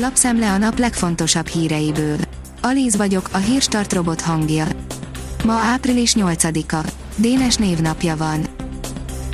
[0.00, 2.16] Lapszemle a nap legfontosabb híreiből.
[2.60, 4.66] Alíz vagyok, a hírstart robot hangja.
[5.44, 6.90] Ma április 8-a.
[7.16, 8.46] Dénes névnapja van.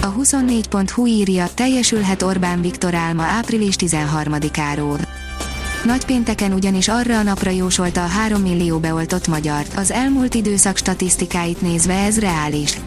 [0.02, 5.06] A 24.hu írja, teljesülhet Orbán Viktor álma április 13-áról.
[5.84, 11.60] Nagypénteken ugyanis arra a napra jósolta a 3 millió beoltott magyart, az elmúlt időszak statisztikáit
[11.60, 12.78] nézve ez reális.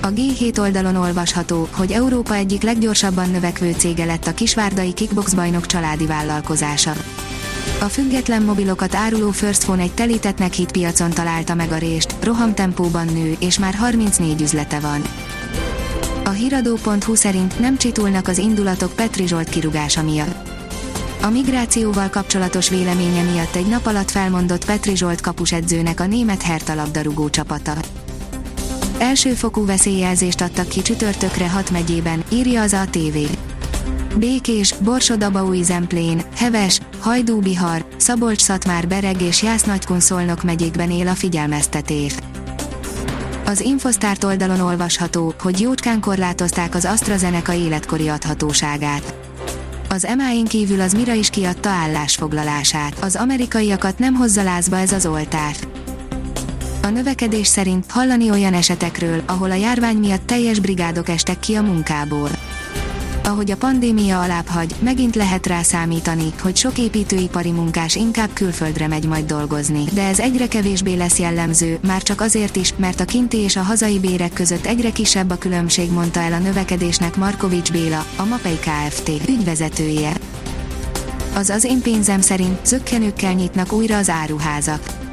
[0.00, 5.66] A G7 oldalon olvasható, hogy Európa egyik leggyorsabban növekvő cége lett a kisvárdai kickbox bajnok
[5.66, 6.92] családi vállalkozása.
[7.80, 13.06] A független mobilokat áruló First Phone egy telítettnek hit piacon találta meg a rést, rohamtempóban
[13.06, 15.02] nő, és már 34 üzlete van.
[16.24, 20.48] A hiradó.hu szerint nem csitulnak az indulatok Petri Zsolt kirugása miatt.
[21.22, 26.74] A migrációval kapcsolatos véleménye miatt egy nap alatt felmondott Petri Zsolt kapusedzőnek a német Hertha
[26.74, 27.74] labdarúgó csapata.
[28.98, 33.16] Elsőfokú veszélyjelzést adtak ki csütörtökre 6 megyében, írja az ATV.
[34.16, 35.26] Békés, Borsod
[35.62, 42.14] Zemplén, Heves, Hajdú-Bihar, Szabolcs-Szatmár Bereg és Jász Nagykun Szolnok megyékben él a figyelmeztetés.
[43.46, 49.14] Az Infosztárt oldalon olvasható, hogy jócskán korlátozták az AstraZeneca életkori adhatóságát.
[49.88, 52.98] Az MA-in kívül az Mira is kiadta állásfoglalását.
[53.00, 55.56] Az amerikaiakat nem hozza lázba ez az oltár.
[56.82, 61.62] A növekedés szerint hallani olyan esetekről, ahol a járvány miatt teljes brigádok estek ki a
[61.62, 62.30] munkából
[63.28, 68.88] ahogy a pandémia alább hagy, megint lehet rá számítani, hogy sok építőipari munkás inkább külföldre
[68.88, 69.84] megy majd dolgozni.
[69.92, 73.62] De ez egyre kevésbé lesz jellemző, már csak azért is, mert a kinti és a
[73.62, 78.58] hazai bérek között egyre kisebb a különbség, mondta el a növekedésnek Markovics Béla, a Mapei
[78.58, 79.10] Kft.
[79.28, 80.12] ügyvezetője.
[81.34, 85.07] Az az én pénzem szerint zöggenőkkel nyitnak újra az áruházak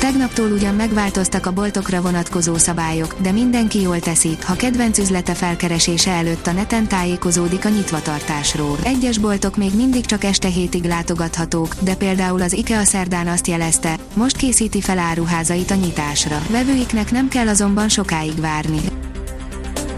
[0.00, 6.10] Tegnaptól ugyan megváltoztak a boltokra vonatkozó szabályok, de mindenki jól teszi, ha kedvenc üzlete felkeresése
[6.10, 8.78] előtt a neten tájékozódik a nyitvatartásról.
[8.82, 13.96] Egyes boltok még mindig csak este hétig látogathatók, de például az IKEA szerdán azt jelezte,
[14.14, 16.42] most készíti fel áruházait a nyitásra.
[16.50, 18.80] Vevőiknek nem kell azonban sokáig várni.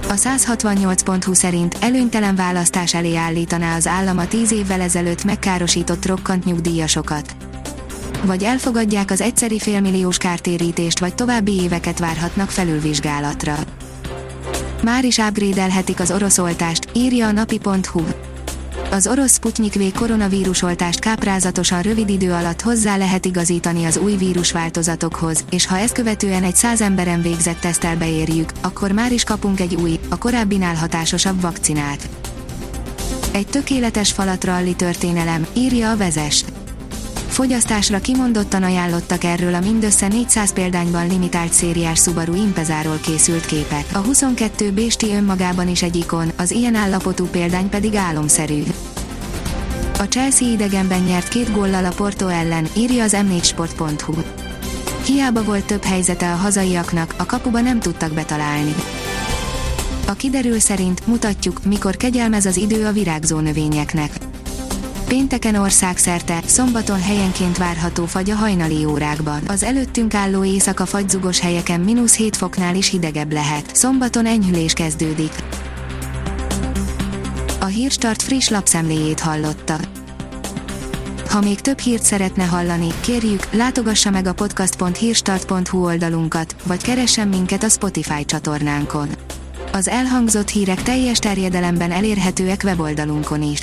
[0.08, 6.44] A 168.20 szerint előnytelen választás elé állítaná az állam a 10 évvel ezelőtt megkárosított rokkant
[6.44, 7.34] nyugdíjasokat
[8.24, 13.54] vagy elfogadják az egyszeri félmilliós kártérítést, vagy további éveket várhatnak felülvizsgálatra.
[14.82, 18.02] Már is upgrade az orosz oltást, írja a napi.hu.
[18.90, 25.44] Az orosz Sputnik V koronavírusoltást káprázatosan rövid idő alatt hozzá lehet igazítani az új vírusváltozatokhoz,
[25.50, 29.74] és ha ezt követően egy száz emberen végzett tesztel beérjük, akkor már is kapunk egy
[29.74, 32.08] új, a korábbinál hatásosabb vakcinát.
[33.32, 36.44] Egy tökéletes falatralli történelem, írja a vezes.
[37.32, 43.84] Fogyasztásra kimondottan ajánlottak erről a mindössze 400 példányban limitált szériás Subaru Impezáról készült képek.
[43.92, 48.62] A 22 Bésti önmagában is egy ikon, az ilyen állapotú példány pedig álomszerű.
[49.98, 54.14] A Chelsea idegenben nyert két góllal a Porto ellen, írja az m4sport.hu.
[55.04, 58.74] Hiába volt több helyzete a hazaiaknak, a kapuba nem tudtak betalálni.
[60.06, 64.21] A kiderül szerint mutatjuk, mikor kegyelmez az idő a virágzó növényeknek
[65.12, 69.42] Pénteken országszerte, szombaton helyenként várható fagy a hajnali órákban.
[69.46, 73.76] Az előttünk álló éjszaka fagyzugos helyeken mínusz 7 foknál is hidegebb lehet.
[73.76, 75.32] Szombaton enyhülés kezdődik.
[77.60, 79.76] A Hírstart friss lapszemléjét hallotta.
[81.28, 87.62] Ha még több hírt szeretne hallani, kérjük, látogassa meg a podcast.hírstart.hu oldalunkat, vagy keressen minket
[87.62, 89.08] a Spotify csatornánkon.
[89.72, 93.62] Az elhangzott hírek teljes terjedelemben elérhetőek weboldalunkon is.